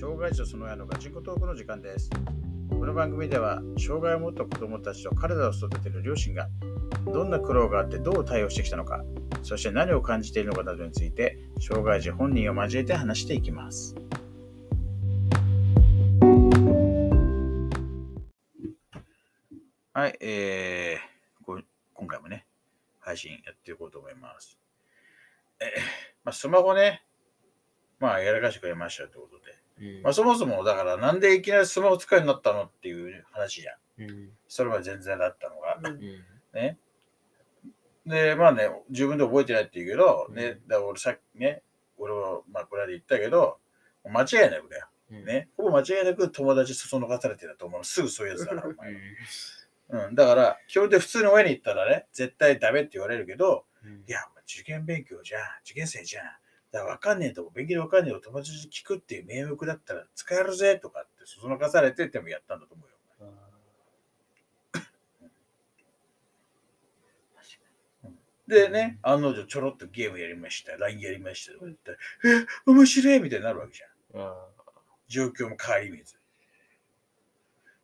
[0.00, 2.08] 障害児とその親のガチンコトークの時間です。
[2.70, 6.48] この番組では、障害を持った子供たちと体を育てる両親が、
[7.12, 9.02] どんな苦労があってどう対応してきたのか、
[9.42, 13.96] そして何を感じているのかなどについて、障害児本人を交えて話していきます。
[19.92, 21.60] はい、えー、こ
[21.94, 22.46] 今回もね、
[23.00, 24.60] 配信やっていこうと思います。
[25.58, 25.64] え
[26.22, 27.02] まあ、スマホね、
[27.98, 34.02] まあ、やらかしてくれましたということで、うんまあ、そもそもだからなんでいきなりスマホ使うようになったのっていう話じゃん。
[34.02, 35.78] うんそれは全然だったのが。
[35.82, 36.00] うん
[36.54, 36.78] ね。
[38.06, 41.62] で、まあね、自分で覚えてないって言うけど、うんね、だから俺さっきね、
[41.98, 43.58] 俺は、まあこれで言ったけど、
[44.04, 44.88] 間違いなくだよ。
[45.10, 45.48] うんね。
[45.56, 47.84] ほぼ間違いなく友達そそのかされてると思う。
[47.84, 48.92] すぐそういうやつだから、おう前。
[48.92, 48.96] ん
[50.06, 50.14] うん。
[50.14, 56.24] だから、基本で普通の親に言ったらね、絶対ダメって言われるけど、うんいや、受験勉強じゃん、受験生じゃん。
[56.70, 62.98] だから分かんねえとこ、勉強で分かんねえと友達に聞くっていう名目だったら使えるぜとかってそそのかされてでもやったんだと思うよ。
[68.48, 74.22] でね、案の定ちょろっとゲームやりました、LINE やりましたとか言ったら、え、面白いみたいになるわけじゃん。
[74.22, 74.34] あ
[75.06, 76.18] 状況も変わり見ず。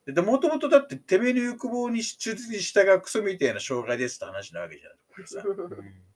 [0.06, 4.92] で、もともとだっててめえの欲望に忠実に従うクソみたいな障害ですって話なわけじゃん。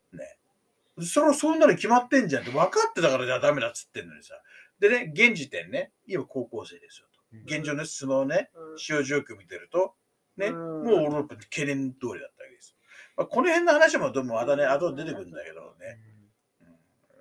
[1.02, 4.34] それはそんなの決まってんじゃんって分かってたからじゃあダメだっつってんのにさ。
[4.80, 7.18] でね、現時点ね、今高校生ですよと。
[7.56, 9.94] 現状のスマホね、使用状況見てると、
[10.36, 10.84] ね、うん。
[10.84, 12.76] もう俺の懸念通りだったわけです。
[13.16, 15.98] まあ、この辺の話もどうもまたね、後で出てくるんだけどね、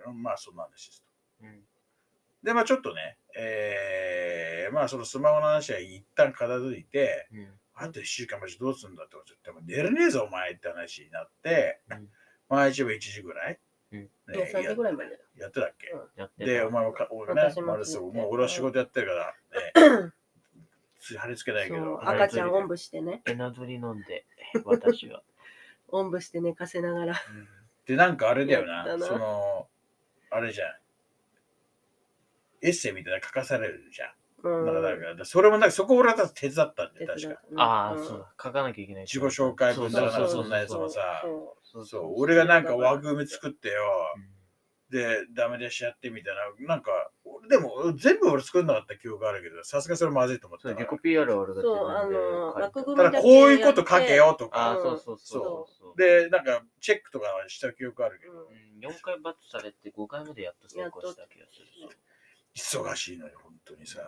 [0.05, 1.09] うん、まあそんな話ですと。
[1.43, 1.61] うん。
[2.43, 7.47] で、まあちょっとね、えー、まあそのスマホの話は一旦片付いて、うん。
[7.73, 12.07] あと1週間マジどうすんだって言っても寝れねえぞお前って話になって、うん。
[12.49, 13.59] 毎日は1時ぐらい、
[13.91, 13.99] うん。
[13.99, 15.11] ねいや3時ぐらいまで。
[15.11, 16.45] ややってたっけ、やってた。
[16.45, 20.11] で、お前もか、俺ね、私もあれもう俺は仕事やってるから、ね、
[20.99, 24.25] つ貼り付けないけそうど、赤ちゃんおんぶしてね、エナドリ飲んで、
[24.65, 25.23] 私は。
[25.89, 27.13] おんぶして寝かせながら。
[27.13, 27.47] うん。
[27.85, 29.05] で、なんかあれだよな、やったな。
[29.05, 29.69] その、
[30.29, 30.75] あれじゃん。
[32.61, 34.13] エッセイみたいなの書かされるじゃん。
[34.47, 34.65] うん。
[34.65, 37.41] だから、だからそれもなんか、そこ俺は手伝ったんで、確か。
[37.57, 38.19] ああ、そう。
[38.19, 38.33] だ。
[38.41, 39.03] 書かなきゃいけない。
[39.03, 41.01] 自己紹介文だからそうそんなやつもさ。
[41.23, 43.81] そそうそう、俺がなんか枠組み作ってよ、
[44.15, 44.37] うん。
[44.89, 46.91] で、ダメ出しやってみたいな、なんか、
[47.25, 55.97] 俺でも全部俺作んなかった記憶あるけど、さすがにそれまずいと思ったそう、から自己 PR は俺がそう、あの、枠組みただこういうこと書けよとか、そうそうそうそう。
[55.97, 58.37] で、なんかチェックとかはした記憶あるけど、うん。
[58.37, 61.67] うん、4回バッチされて5回目でやっと成功した気がする。
[62.55, 63.99] 忙しいのに、本当にさ。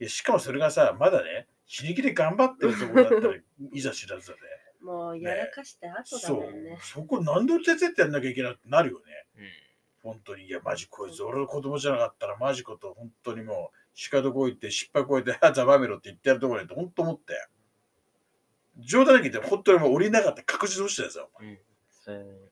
[0.00, 3.34] いや、しかもそれがさ、まだね、死に気で頑張ってるところだったら、
[3.72, 4.40] いざ知らずだね。
[4.80, 6.78] もうやらかして後だそうもんね。。
[6.82, 9.04] そこ何で手伝ってやんなきゃいけないってなるよね。
[9.36, 9.70] うん
[10.02, 10.46] 本当に。
[10.46, 13.76] いや、マジこいつ、俺の子供じゃなかったら、マジこと、本当にもう、
[14.10, 17.48] 鹿どこ行って、失敗こえて、 あ、ざまめろって言ってやるところにって、本当思ったよ。
[18.78, 21.52] 冗談だけ言って、本当にもう降りなかった確実に落ちたやつだよ、お前
[22.06, 22.50] うん。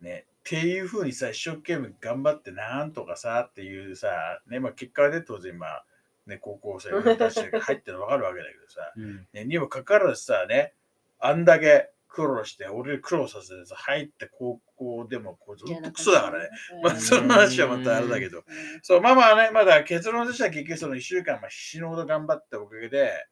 [0.00, 0.26] ね。
[0.42, 5.84] っていうふうにさ、一生懸命頑張って、なんとかさ、っていうさ、ね、まあ結果はね、当然まあ、
[6.26, 9.28] ね、高校生のたちが入ってるの分かるわけだけどさ、 うん。
[9.32, 10.74] ね、にもかかわらずさ、ね、
[11.20, 16.50] あんだけ苦労して、俺苦労させてさ、入って高校でも、こいつほんとクソだからね。
[16.82, 18.44] まあ、その話はまたあれだけど。
[18.82, 23.26] そう、まあまあね、まだ結論としては結局その1週間、まあ、死ぬほど頑張ったおかげで、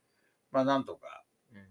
[0.50, 1.66] まあなんとか、うん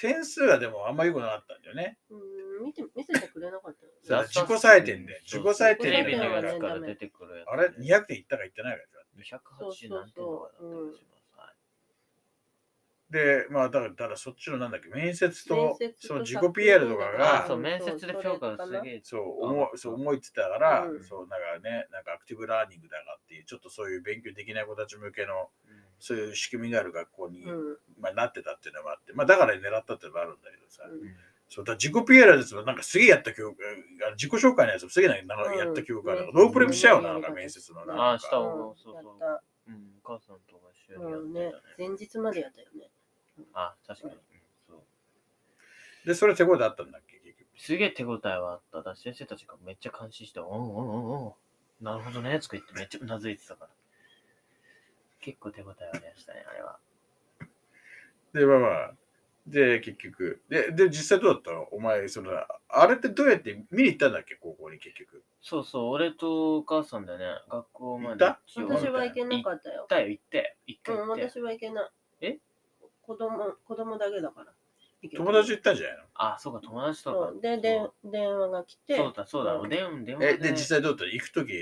[0.00, 1.98] 点数はでもあんま良くなかったんだよね。
[2.08, 2.18] うん、
[2.58, 5.20] 見て、見せてくれなかった自己採点で。
[5.24, 7.48] 自己採テレビの点でだやつから出てくるやつ。
[7.48, 8.82] あれ ?200 点いったかいってないか
[9.18, 11.28] 280何点とかだったりします。
[11.36, 13.12] はい。
[13.12, 19.00] で、まあだから、ただそっちのなんだっけ、面接と面接、とその自己 PR とかあ、がそ、う、面接で評価がすげえ。
[19.02, 21.04] そう、思い、そう思いってたから、うん。
[21.04, 25.50] そう、なんかね、なんかアクティブラーニングだかっていう、ちょっとそういう勉強できない子たち向けの、
[25.98, 27.78] そういう仕組みがある学校に、うん。
[27.98, 31.16] まあ、なってたっていうのもあって、まあ、だから狙ったっていうのもあるんだけどさ、うん
[31.48, 33.56] そうだ自己 PR ですもなんかすげえやった記憶、
[34.16, 38.12] 自己紹介のやつもすげえなんかやった記憶がある、うんロープレイしちゃうな、なんか面接のな。
[38.12, 38.74] あしたわ。
[38.76, 39.40] そうそう。
[39.68, 42.90] うん、お母さんとか一緒にやってたね。、前日までやったよね。
[43.54, 44.14] あ、確かに。
[44.14, 44.20] うん
[44.66, 47.48] そうで、それ手応えあったんだっけ、結局。
[47.56, 48.82] すげえ手応えはあった。
[48.82, 51.36] だし先生たちがめっちゃ監視して、おんおんおんお
[51.80, 51.84] ん。
[51.84, 53.70] なるほどね、とか言ってめっちゃうなずいてたから。
[55.20, 56.78] 結構手応えありましたね、あれは。
[58.32, 58.94] で、まあまあ、
[59.50, 60.42] で、結局。
[60.48, 61.62] で、で実際どうだったの？
[61.72, 62.30] お前、その、
[62.68, 65.22] あれってどうやって見に行ったんだっけ、高校に結局。
[65.42, 69.86] そうそう、俺とお母さんでね、学校ま行っでた私は行けなかったよ行っ。
[69.88, 70.56] たよ、行って。
[70.66, 70.92] 行って。
[70.92, 71.90] 私は行けない。
[72.20, 72.38] え？
[73.02, 74.52] 子供、子供だけだから。
[75.16, 76.02] 友達行ったんじゃないの？
[76.14, 77.38] あ、そうか、友達とかそ。
[77.38, 78.96] うで、で、電話が来て。
[78.96, 81.04] そうだ、そうだ、うん電電話え、で、実際どうだった？
[81.04, 81.52] の行くとき、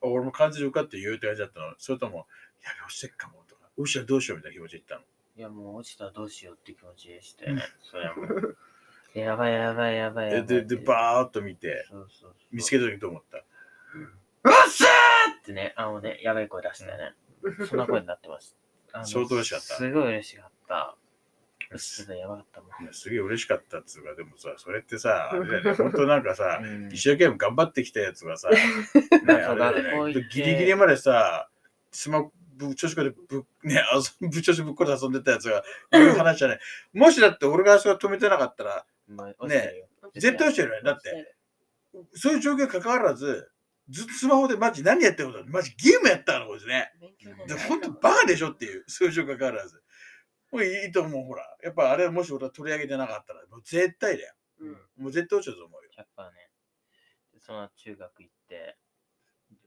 [0.00, 1.74] 俺も完全に受かって言うって感じだったの。
[1.78, 2.26] それとも、
[2.64, 5.02] やべ、落ちてっかもとか、落ちたらどうしようみたいな気持ちで言ったの？
[5.36, 7.62] いや、もう落ちたらどうしようって気持ちでしたよね。
[7.82, 8.56] それはもう。
[9.14, 10.62] やばいやばいやばいやばいって。
[10.64, 13.38] で、で、バーっと見て、そうそうそう見つけた時どう思った？
[13.38, 17.14] うっしゃーってね、あのね、やばい声出したよね。
[17.66, 18.56] そんな声になってます。
[18.92, 20.96] あの相当嬉しかったすごい嬉しかった。
[21.70, 22.84] うっすやばかったもん。
[22.84, 28.58] いやすげえ嬉しかったっつうか、でもさ、それってさ、あれだよね、本当なんかさ、うん一生懸命頑張ってきたやつがさ、 ね、
[29.26, 31.48] あれだ学校行ってよね、ギリギリまでさ、
[31.90, 33.82] スマホ、ぶ調子こでぶ、ね、
[34.20, 36.60] 遊ぶ調子ぶっこで遊んでたやつが、こういう話じゃない。
[36.92, 40.82] もしだって俺があそこ止めてなかったら、まあ落ちてるよ絶対落ちてるよね。
[40.82, 41.36] だって、
[42.14, 43.50] そういう状況に関わらず、
[43.88, 46.92] ずっとスマホでマジ何やってることマジゲームやったのこいつね。
[47.68, 49.82] 本当バカでしょっていう、そういう状況に関わらず。
[50.50, 51.44] もういいと思う、ほら。
[51.62, 54.34] やっぱあれもし俺は取り上げてなかったら、もう絶対だよ。
[54.60, 54.72] うん。
[54.96, 55.90] もう絶対落ちたと思うよ。
[55.98, 56.50] 100%ね。
[57.34, 58.76] でその後中学行って、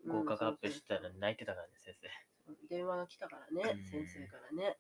[0.07, 2.07] 合格発表したら泣いてたからね、先生。
[2.69, 4.77] 電話が来たからねうん、先生からね。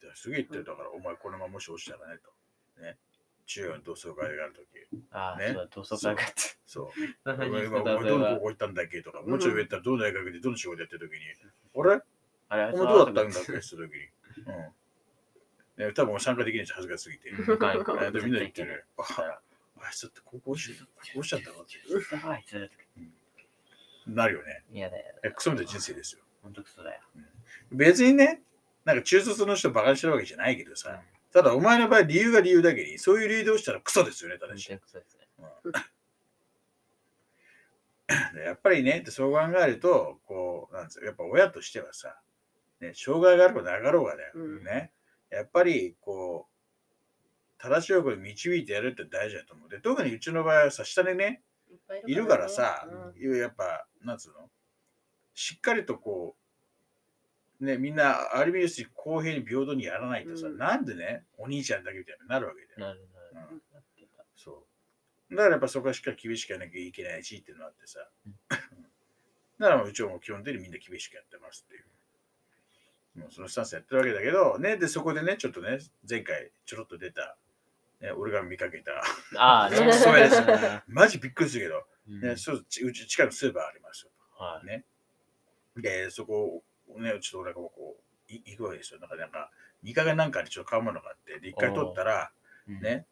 [0.00, 2.82] ですげえ言ってるだから、お前このままもし落ちたらねと。
[2.82, 2.98] ね。
[3.46, 4.66] 中学の同窓会があるとき。
[5.10, 6.42] ああ、ねそうだ、同窓会があって。
[6.66, 6.88] そう。
[7.24, 11.24] 何お前に使った今お前どの高そ校行ったんだっけとか、うんもうちょい上行ったらどの大学でどの仕事やってるときに、
[11.74, 12.02] あれ？
[12.48, 13.40] あれ、お前どうだったんだっけ？
[13.40, 14.08] って言ったときに。
[14.46, 15.86] うん。
[15.86, 17.30] ね、多分俺参加できないし恥ずかしすぎて。
[17.32, 18.84] でみんな言ってる。
[18.96, 19.02] あ
[19.84, 20.84] あいつだって高校落ちた
[21.18, 22.70] 落ちちゃったのって
[24.06, 24.64] なるよね。
[24.70, 25.20] 嫌だよ。
[25.24, 26.22] えクソみたいな人生ですよ。
[26.42, 27.00] ほんとクソだよ。
[27.70, 28.42] 別にね、
[28.84, 31.00] なんか中卒の人バカにしてるわけじゃないけどさ、
[31.32, 34.68] ただお前の場合理由が理由だけに、そういう理由で落ちたらクソですよね、ただし。
[34.68, 35.22] ほんとクソですね。
[38.34, 42.20] でやっぱりね、そう考えると、こう、なんですよ、やっぱ親としてはさ、
[42.80, 44.92] ね、障害があろうがなかろうがだよ、うんね。
[45.30, 46.52] やっぱり、こう、
[47.62, 49.68] 正しい方向に導いてやるって大事だと思う。
[49.70, 51.42] で、特にうちの場合はさ、下にね、
[52.06, 52.86] いるからさ
[53.16, 54.50] うん、やっぱ、なんつうの
[55.34, 56.36] しっかりとこ
[57.60, 62.94] う、ね、みんな、ある意味です公平に平等にやらないとさ、うんなんでね、お兄ちゃんだけみたいになるわけだよ。
[62.94, 63.62] なるなる。
[64.36, 64.66] そ
[65.30, 65.34] う。
[65.36, 68.00] だからやっぱそこはしっかり厳しくやらなきゃいけないしっていうのがあってさ。
[68.26, 68.34] うん
[69.62, 71.84] だからうちはもう基本的にみんな厳しくやってますっていう。
[73.20, 77.36] もうそのスタンスやってるわけだけど、ね、で、そこでね、ちょっとね、前回ちょろっと出た、
[78.00, 78.92] ね、俺が見かけた、
[79.36, 79.92] ああ、 ね。
[79.92, 80.82] そうですね。
[80.88, 84.10] マジびっくりするけど、うんね、そうちうち近くのスーパーありますよ。
[84.32, 84.66] はい。
[84.66, 84.84] ね。
[85.76, 87.96] で、そこをね、ちょっと俺がこ
[88.28, 89.00] う、い行くわけですよ。
[89.00, 89.50] なんか、なんか、
[89.84, 92.32] 2回なんかにちょっと買うものがあって、で、1回取ったら、
[92.68, 93.06] うんね、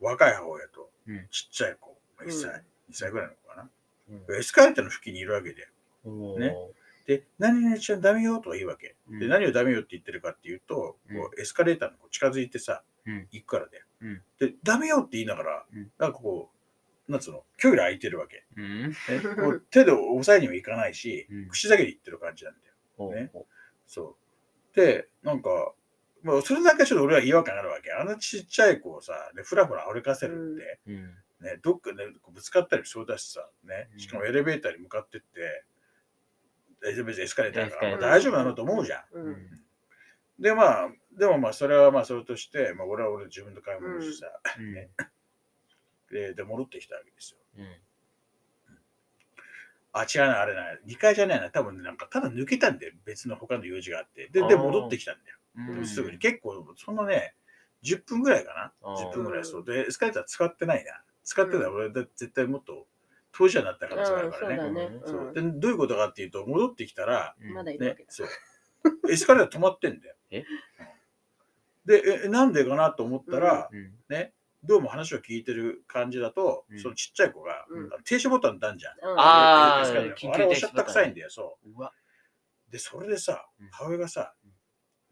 [0.00, 2.60] 若い母親とうんちっちゃい子、1歳、うん2
[2.92, 3.70] 歳ぐらいの子かな。
[4.10, 5.68] うんエスカレーターの付近にいるわけで。
[6.04, 6.54] ね
[7.06, 8.88] で、何々ちゃんダメよとか言うわけ。
[8.88, 13.84] で、うん何をダメよって言ってるかっていうと、うんこうエスカレーターの近づいてさ、うん行くからだよ。
[14.02, 16.53] うんで、ダメよって言いながら、うんなんかこう、
[17.08, 18.44] なんつうの、距離空いてるわけ。
[18.56, 18.94] うん。
[19.70, 23.10] 手で押さえにはいかないし、うん口だけで言ってる感じなんだよ。
[23.12, 23.30] ね
[23.86, 24.16] そ
[24.72, 24.76] う。
[24.76, 25.74] で、なんか、
[26.22, 27.92] まあ、それだけちょっと俺は違和感あるわけ。
[27.92, 31.14] あのちっちゃい子をさ、でふらふら歩かせるって、うん。
[31.40, 35.64] ね、どっかで、こうぶつかったりそうだしさ、ねう、んしかもエレベーターに向かってって、
[36.86, 39.04] エレベーターエスカレーターだから、大丈夫なのと思うじゃん。
[39.12, 39.64] うん。
[40.38, 44.72] で、まあ、でもまあ、それはまあ、それとして、まあ、俺は俺自分で買い物してさ、うん。
[44.74, 44.90] ね
[46.10, 47.38] で、で、戻ってきたわけですよ。
[47.58, 47.66] うん。
[49.92, 52.92] あ、違うな、あれな、2階じゃないな、多分なんか、ただ抜けたんだよ。
[53.04, 54.28] 別の他の用事があって。
[54.28, 55.38] で、で、戻ってきたんだよ。
[55.56, 56.18] うんすぐに。
[56.18, 57.34] 結構、そんなね、
[57.84, 58.72] 10分ぐらいかな。
[58.82, 59.44] あー10分ぐらい。
[59.44, 59.64] そう。
[59.64, 61.02] で、エスカレーター使ってないな。
[61.22, 62.86] 使ってたら俺だ絶対もっと
[63.32, 65.00] 当事者になった可能性があるからね。
[65.06, 68.06] そうでどういうことかっていうと、戻ってきたら、うんまだいるわけ、だ。
[68.06, 68.28] ねそう。
[69.10, 70.14] エスカレーター止まってんだよ。
[71.84, 73.94] で、え、なんでかなと思ったら、うん。
[74.66, 76.80] どうも話を聞いてる感じだと、うん。
[76.80, 77.92] そのちっちゃい子が、うん。
[77.92, 79.10] あの停止ボタンってあるじゃん。
[79.10, 79.18] うん。
[79.18, 79.92] ああ
[80.38, 81.80] れおっしゃった臭いんだよ、そう。
[81.80, 81.92] わ。
[82.68, 82.72] う。
[82.72, 84.34] で、それでさうん、母親がさ、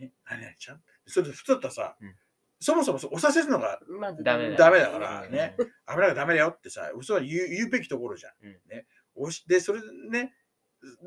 [0.01, 0.81] え、何々ちゃん？
[1.07, 2.15] それで普通だったらさ、うん。
[2.61, 4.51] そもそもそうおさせるのがまずダメだ。
[4.51, 4.57] よ。
[4.57, 5.67] ダメだからねうん。
[5.67, 8.33] 危なくダメだよってさ、嘘は言う言うべきところじゃん。
[8.43, 8.53] うん。
[8.71, 10.35] ね、おしで、それでね、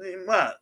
[0.02, 0.62] でまあ、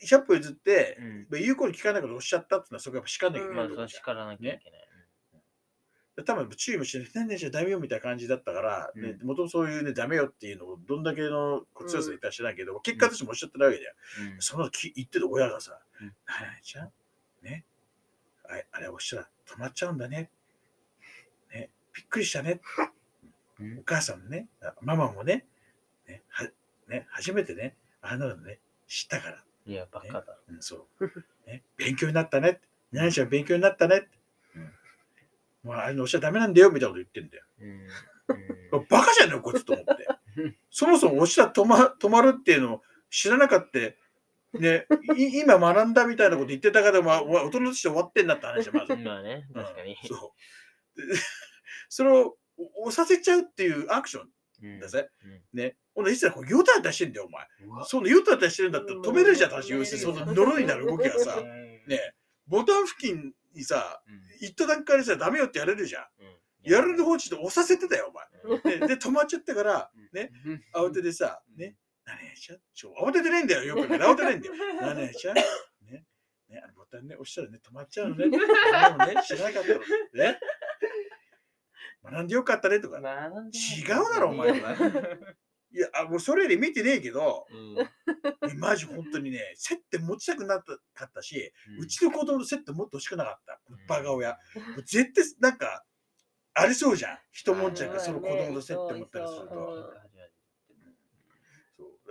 [0.00, 0.96] い100歩譲って、
[1.30, 1.40] うん。
[1.40, 4.00] 言うこと聞かないことおっしゃったっていうのはそこやっぱ叱んなきゃいけまないところじゃん。
[4.00, 4.83] う叱らなきゃいけない。
[6.16, 13.94] で多分注意もして、何々じゃダメよみたいな感じだったから、うんね、もともとそういうね、ダメよっていうのをどんだけの強さで言ったら知らないけど、結果としてもおっしゃってるわけだよ。
[14.34, 16.90] うんそのき言ってる親がさ、うん何々ちゃん、
[17.42, 17.64] ね、
[18.48, 20.30] あれあれ押したら止まっちゃうんだね。
[21.52, 22.60] ね、びっくりしたね。
[23.60, 25.46] うんお母さんもね、あママもね、
[26.06, 26.48] ね、は
[26.88, 29.44] ね初めてね、あんなのね、知ったから。
[29.66, 30.24] いや、バカだ。
[30.48, 31.06] うん、そう。
[31.46, 32.60] ね、勉強になったね。
[32.92, 34.08] 何々ちゃん勉強になったね。
[35.64, 35.70] うん。
[35.70, 37.44] もうあれのおっしゃダメなんだよ、みたいなこと言ってんだよ。
[37.60, 38.86] うん。
[38.88, 40.06] バカじゃねえよ、こいつと思って。
[40.70, 43.78] そもそも押したら止ま止まるっていうのを知らなかった。
[44.58, 48.94] ね、い今学んだみたいなこと言ってたから、まあ、大人として終わってんだって話まず。
[48.96, 49.96] まあね、確かに。
[50.00, 50.32] うんそ
[50.96, 51.00] う。
[51.00, 51.18] で
[51.88, 52.36] それを
[52.84, 54.28] 押させちゃうっていうアクション
[54.62, 55.08] うんだぜ。
[55.24, 55.76] うんね。
[55.94, 57.84] ほんで、いつらこう、ヨタヨタしてんだよ、お前。
[57.84, 59.72] そのヨタヨタしてるんだったら止めるじゃん、私。
[59.72, 62.14] 要するに、その呪いになる動きがさ、うんね、
[62.46, 66.02] ボタン付近にさ、うん行った段階でさ、ダメよってやれるじゃん。
[66.20, 68.10] うんやるの放置で押させてたよ、
[68.46, 68.78] おうん前。
[68.78, 70.30] ね、で、止まっちゃったから、ね、
[70.74, 74.54] 慌ててさ、ね、何やちゃちょ、慌ててないんだよ、よくね、慌てないんだよ。
[74.80, 75.44] 何やちゃね、
[76.48, 78.30] ね、あのボタンね、押したらね、止まっちゃうのね。
[78.30, 79.80] で もね、知らなかったの。
[80.14, 80.40] ね。
[82.02, 82.98] 学んでよかったねとか。
[82.98, 84.52] 違うだろお前
[85.74, 93.60] いや、あもうそれより見てねえけど、うんえマジ本当にね、接点持ちたくなかったし、うんうちの子供と接点もっと欲しくなかった。
[93.88, 94.30] バカ親。
[94.30, 94.36] も
[94.78, 95.84] う絶対、なんか、
[96.54, 97.18] ありそうじゃん。
[97.32, 99.54] 一もんちゃんがその子供と接点持ったりするそうと。
[99.54, 100.04] そうそう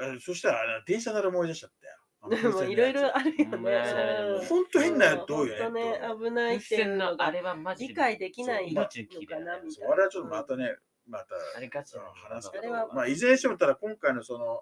[0.02, 1.94] あそしたら、あの電車なら思い出しちゃったよ。
[2.30, 3.72] でもいろいろあるよね。
[3.72, 9.54] ねほんと変なやつ多いよね危ないっていうのがのあれはマジで理解できないのかなみたいな。
[9.70, 10.76] そうあれはちょっとまたね、
[11.08, 11.36] また
[12.14, 14.62] 話すけどあれは、まあ、いずれにしてもただ今回のその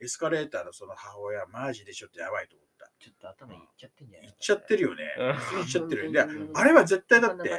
[0.00, 2.90] エスカレーターのその母親、マジでちょっとやばいと思った。
[2.98, 5.04] ちょっと頭いっちゃってんじゃない言っちゃってるよね。
[5.18, 6.20] うん普通に言っちゃってるよね。
[6.20, 7.50] うんであれは絶対だっ花て。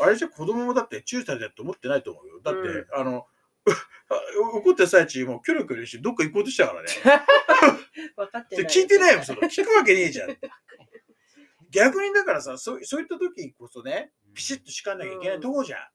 [0.00, 2.40] あれじゃ子供もだって注意されてると思ってないと思うよ。
[2.42, 3.26] だって、うんあの、
[4.54, 6.88] 怒った最中もうキョロキョロしてどっか行こうとしたからね。
[8.16, 8.74] 分かってでない。
[8.74, 9.40] 聞いてないよ、その。
[9.48, 10.36] 聞くわけねえじゃん。
[11.70, 15.88] 逆にだからさ、そうそういった時こそね、ピシッと叱んなきゃいけないとこじゃん。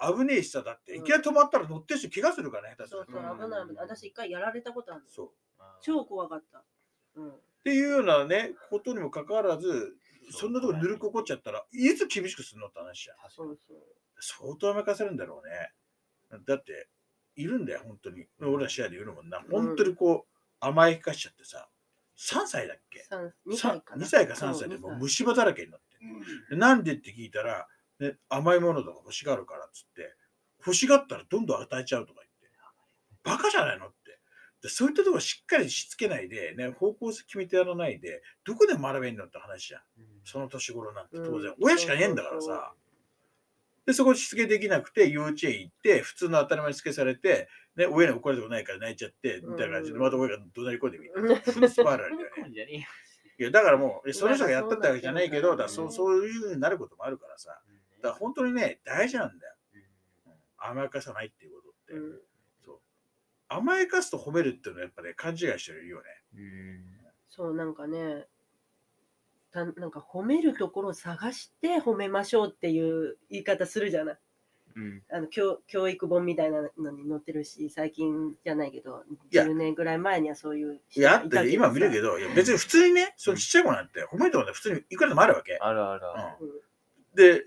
[0.00, 3.12] 危ねえしさ、だって、いきなり止まったら乗ってる人怪我するからね、そうそう、危
[3.48, 3.86] ない危ない。
[3.86, 5.08] 私一回やられたことあるの。
[5.08, 5.30] そう。
[5.82, 6.64] 超怖かった。
[7.16, 7.30] うん。
[7.30, 9.94] っていうようなね、ことにもかかわらず、
[10.30, 13.16] そんなとこぬるく怒っちゃったら、いつ厳しくするのって話じゃん。
[13.30, 13.78] そうそう。
[14.20, 16.40] 相当甘やかせるんだろうね。
[16.46, 16.88] だって、
[17.36, 18.26] いるんだよ、本当に。
[18.40, 19.42] 俺ら試合でいるもんな。
[19.50, 21.68] 本当にこう、甘やかしちゃってさ、
[22.18, 23.04] 3歳だっけ？
[23.08, 24.04] 三二さ歳かな。
[24.04, 25.96] 2歳か3歳でもう虫歯だらけになって。
[26.50, 27.66] でなんでって聞いたら、
[28.00, 30.14] ね、甘いものとか欲しがるからっつって、
[30.58, 32.58] 欲しがったらどんどん与えちゃうとか言って、
[33.22, 33.96] バカじゃないのって。
[34.62, 39.80] でそういったところしっかりしつけないで、ね、方向性決めてやらないで、どこで学べんのって話じゃん。
[40.24, 42.74] その年頃なんて当然、うん親しかねえんだからさ。
[43.86, 51.36] で、そこしつけできなくて、幼稚園行って、普通の当たり前にしつけされて、ね、親に怒られたことないから泣いちゃって、みたいな感じで、うんまた親が怒鳴り込んでみたいうんな。
[51.36, 52.86] フルスパイラルだよね。
[53.40, 57.58] いや、だからもう、えその人がやったってわけじゃないけど、だそそううそういうふうになることもあるからさ。
[57.66, 59.54] えよだから本当にね、大事なんだよ。
[60.58, 61.94] 甘やかさないっていうことって。
[61.94, 62.20] うん
[62.64, 62.78] そう
[63.48, 66.04] 甘やかすと褒めるっていうのはやっぱね、勘違いしてるよね。
[66.36, 66.84] うん
[67.28, 68.26] そう、なんかね、
[69.50, 74.18] たなんか褒めるところを探して褒めましょうっていう言い方するじゃない。
[74.76, 79.02] うんあの教教育本みたいなのに載ってるし、最近じゃないけど、
[79.32, 82.12] いや10年ぐらい前にはそういういや、あってね今見るけど。
[82.12, 85.58] ど、いや別に普通にね、そのちっちゃい子なんて褒めるとこね、普通にいくらでもあるわけ。
[85.60, 86.46] あるあるある。
[86.46, 86.60] うん
[87.12, 87.44] で、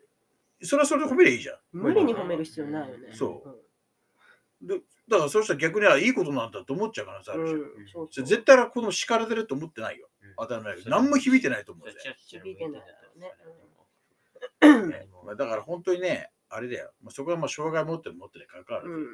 [0.63, 1.57] それはそれで褒めりゃいいじゃん。
[1.71, 3.09] 無理に褒める必要ないよね。
[3.13, 4.79] そうで
[5.09, 7.43] だからそうしたら逆にはいいことなんだと思っちゃう可能性あうん。
[7.43, 7.59] るじゃん。
[7.59, 10.09] うんそうそう絶対子供叱られてると思ってないよ。
[10.37, 10.75] 当たり前。
[10.85, 11.97] 何も響いてないと思うぜ。
[12.27, 16.91] 響いてないだろうねねまあ、だから本当にね、あれだよ。
[17.01, 19.03] まあ、そこはまあ障害持ってる持ってる関わらず、うん。
[19.03, 19.07] い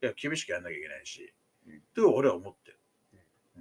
[0.00, 1.32] や、厳しくやんなきゃいけないし、
[1.66, 2.78] うんと俺は思ってる。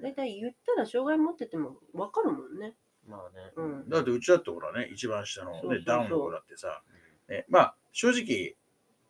[0.02, 2.74] 大体言ったら障害持ってても分かるもんね。
[3.08, 3.52] まあね。
[3.56, 6.84] うんだってうちだってほらね、一番下の、ね、そうそうそうダウンの子だってさ、
[7.30, 8.56] ね、まあ正直、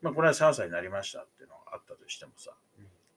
[0.01, 2.51] まあこの間3歳になりましたっていうのがあったとしてもさ、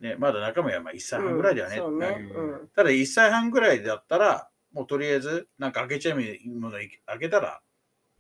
[0.01, 1.77] ね、まだ中身はまあ1歳半ぐらいだよね。
[1.77, 2.31] そうね。
[2.35, 2.69] ううん。
[2.75, 7.61] ただ1歳半ぐらいだったら、もうとりあえず、なんか開けちゃうもの開けたら、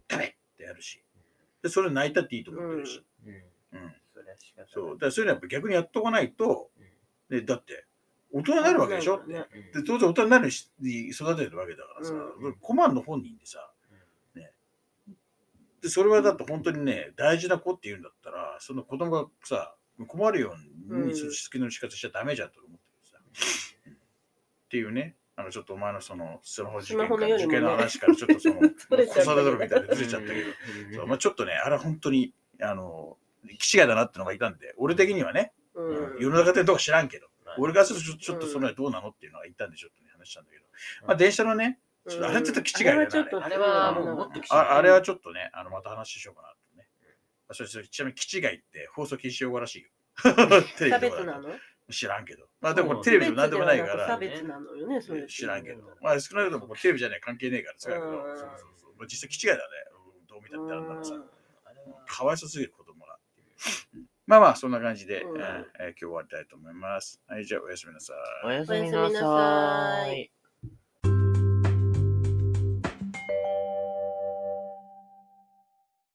[0.09, 1.02] ダメってやるし、
[1.62, 3.33] でそれ泣いたっていいと思ってるし、うん。
[3.33, 3.42] うん。
[4.14, 4.68] それは仕方ない。
[4.73, 4.95] そう。
[4.95, 6.71] だからそういうのはやっぱ逆にやっとかないと、
[7.28, 7.85] ね、だって、
[8.33, 9.16] 大人になるわけでしょ。
[9.16, 9.26] って。
[9.26, 12.54] 危ないかうんで当然大人になるしに育てるわけだからさ、うん。
[12.54, 13.71] 困るの本人でさ、
[15.86, 19.74] でそれはだって本当にね、大事な子って言うんだったら、その子供がさ、
[20.08, 20.54] 困るよ
[20.90, 23.18] うにするしつけの仕方しちゃダメじゃんと思ってるさ。
[23.86, 23.92] うん
[24.66, 27.34] っていうね、あのちょっとお前のそのスマホ事件からね。
[27.34, 30.50] 受験の話からちょっとその子育てドルみたいでずれちゃったけど、
[30.96, 33.16] そうまあ、ちょっとね、あれは本当に、あの、
[33.60, 36.20] 気違いだなってのがいたんで、俺的にはね、うん。
[36.20, 40.64] 世の中でどうか知らんけど、はい俺がするとちょっとそのどうなのっていうのがいたんでちょっとね話したんだけど、
[41.06, 46.86] まあ電車のね、うんちょっとあれちょっと気違いだよねあれはちょっとあれはもうもっとああれはちょっとね、あのまた話しようかなとね。
[47.48, 49.88] あそれそれちなみに気違いって放送禁止用語らしいよ。
[50.78, 51.58] テレ差ビとかだと別なの？
[51.90, 52.48] 知らんけど。
[52.60, 55.26] まあでもテレビでもなんでもないから差、別なのよね、それ。
[55.26, 55.82] 知らんけど。
[56.00, 59.62] まあ少なくともテレビじゃない関係ねえから使うそうそうそうまあ実際気違いだね。
[60.20, 61.14] うんどう見たってあんなのさ、
[62.06, 63.16] かわいそうすぎる子供が。
[64.26, 67.22] まあまあ、そんな感じで、うんえーえー今日終わりたいと思います。
[67.28, 68.46] はい、じゃあおやすみなさい。
[68.46, 70.35] おやすみなさい。